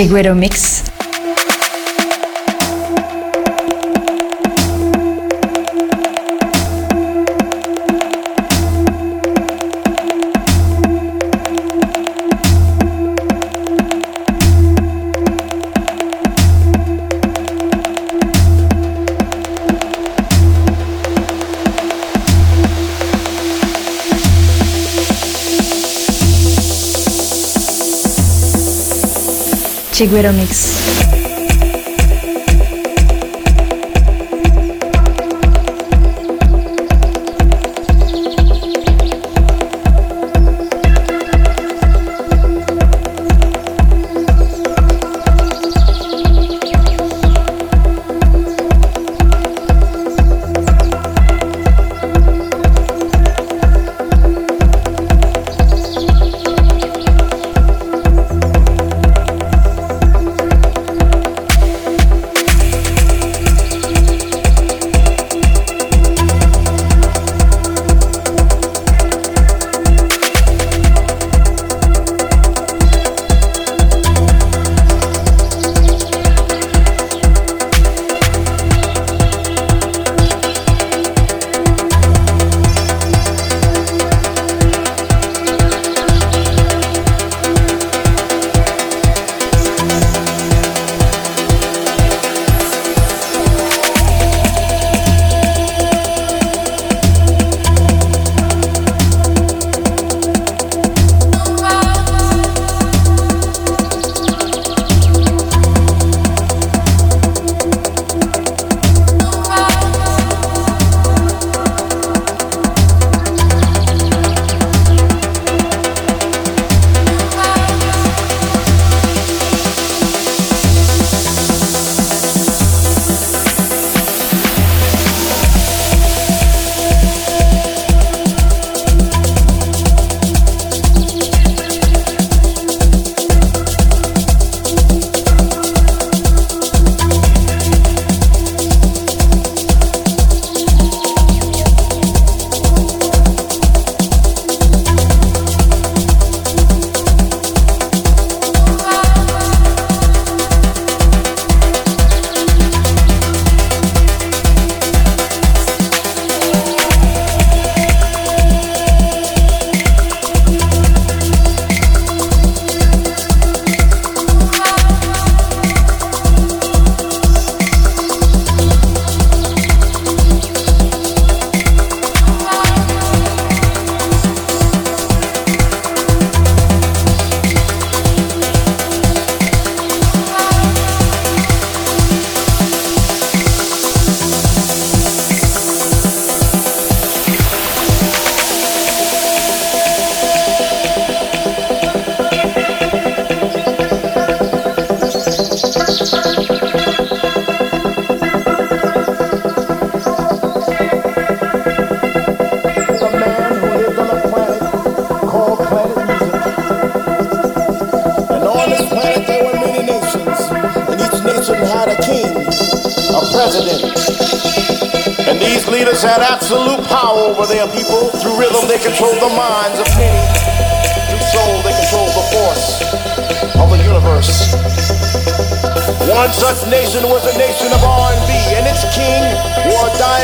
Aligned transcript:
Chiguero 0.00 0.34
Mix. 0.34 0.99
Chiguero 30.00 30.32
Mix. 30.32 31.09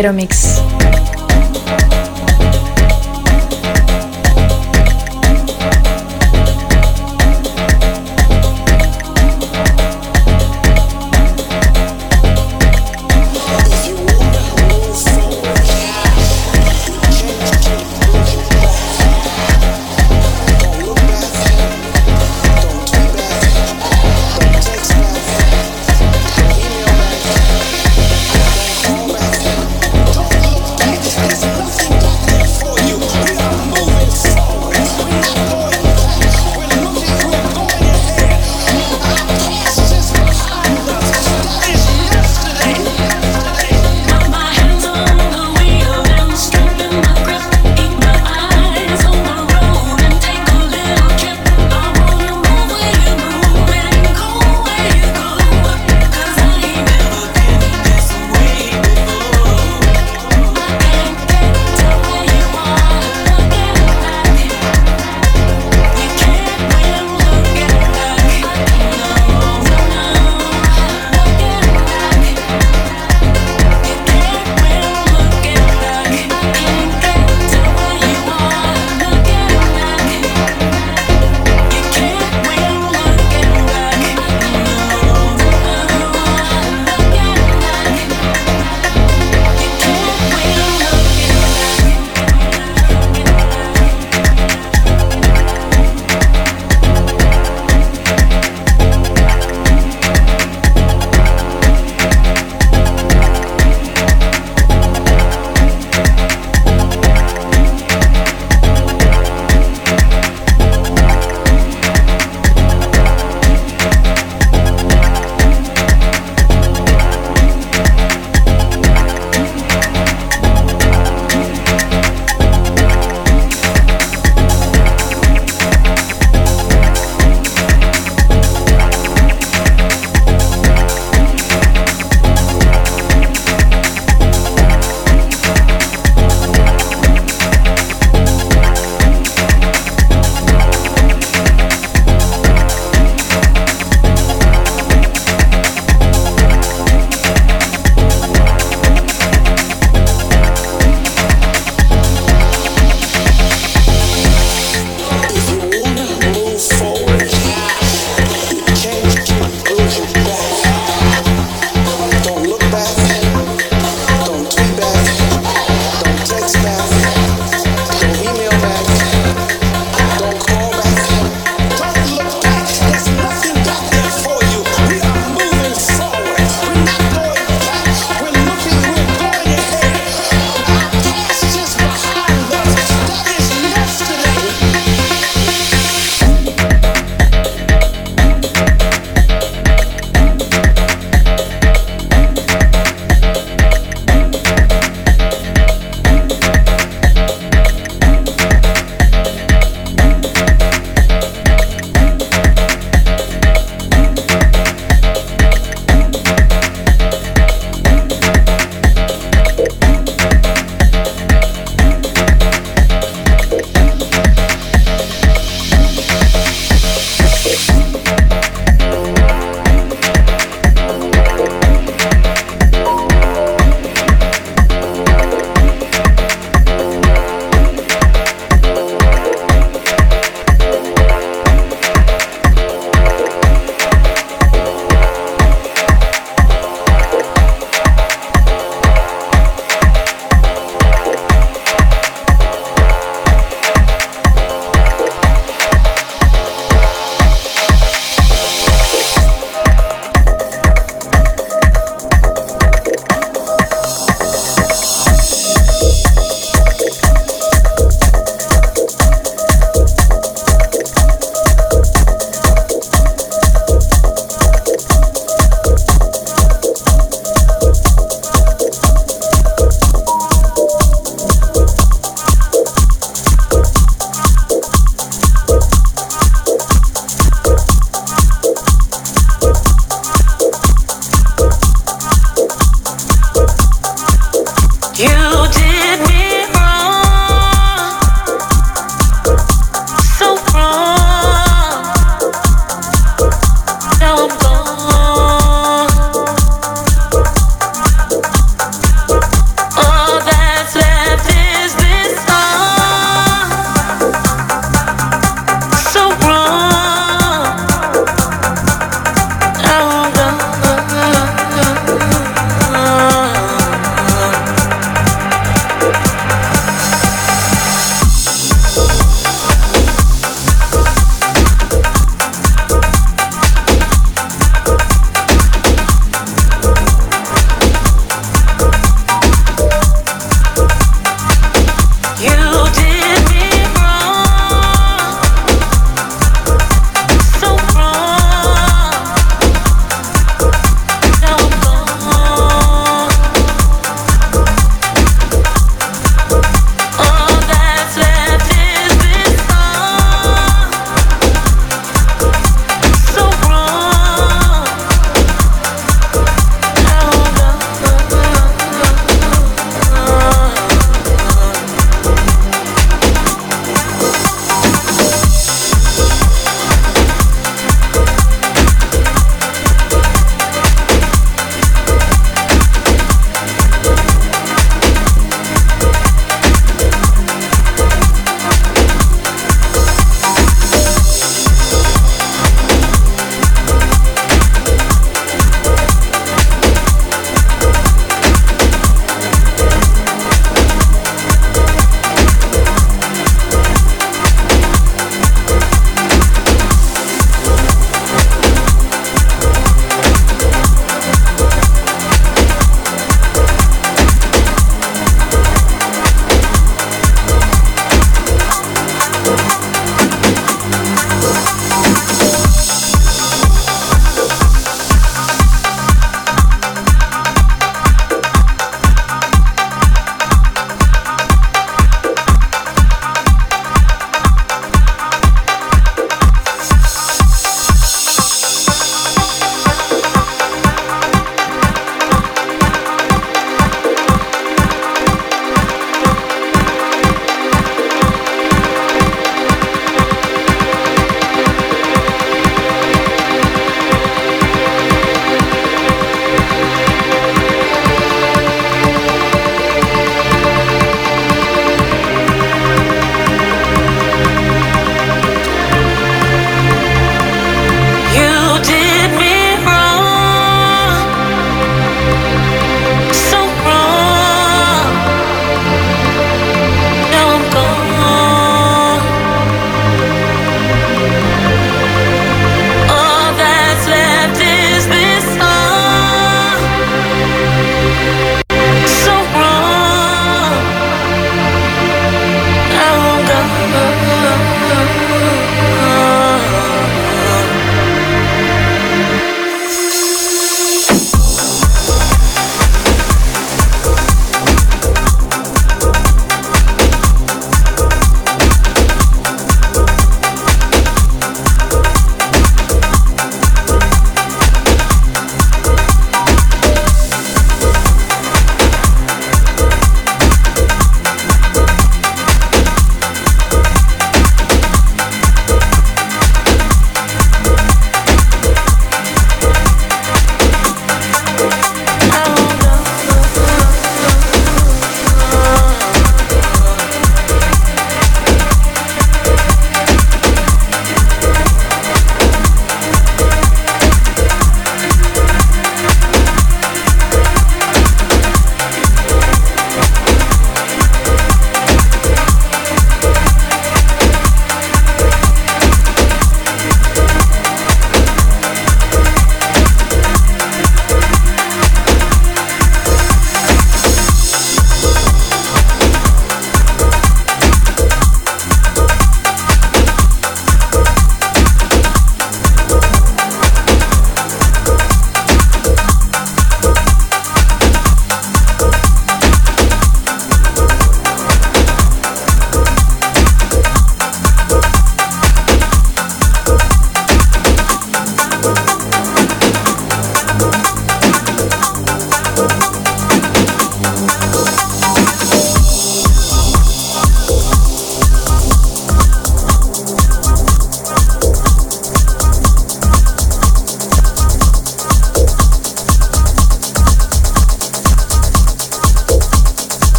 Chiguero 0.00 0.14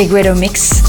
Chiguero 0.00 0.34
Mix. 0.34 0.79